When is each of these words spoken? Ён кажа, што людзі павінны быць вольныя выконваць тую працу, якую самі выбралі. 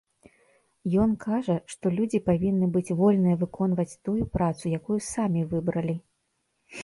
Ён 1.01 1.11
кажа, 1.25 1.57
што 1.73 1.91
людзі 1.97 2.21
павінны 2.29 2.69
быць 2.77 2.95
вольныя 3.01 3.35
выконваць 3.43 3.97
тую 4.09 4.17
працу, 4.37 4.63
якую 4.79 4.97
самі 5.13 5.41
выбралі. 5.55 5.95